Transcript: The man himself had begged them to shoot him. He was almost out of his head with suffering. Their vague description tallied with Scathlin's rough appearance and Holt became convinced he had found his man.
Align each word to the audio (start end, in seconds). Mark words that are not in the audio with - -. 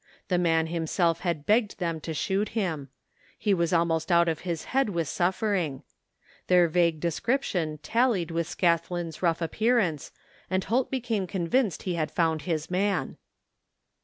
The 0.29 0.39
man 0.39 0.65
himself 0.65 1.19
had 1.19 1.45
begged 1.45 1.77
them 1.77 2.01
to 2.01 2.13
shoot 2.15 2.49
him. 2.57 2.89
He 3.37 3.53
was 3.53 3.71
almost 3.71 4.11
out 4.11 4.27
of 4.27 4.39
his 4.39 4.63
head 4.73 4.89
with 4.89 5.07
suffering. 5.07 5.83
Their 6.47 6.67
vague 6.67 6.99
description 6.99 7.77
tallied 7.83 8.31
with 8.31 8.47
Scathlin's 8.49 9.21
rough 9.21 9.43
appearance 9.43 10.11
and 10.49 10.63
Holt 10.63 10.89
became 10.89 11.27
convinced 11.27 11.83
he 11.83 11.93
had 11.93 12.09
found 12.09 12.41
his 12.49 12.67
man. 12.71 13.17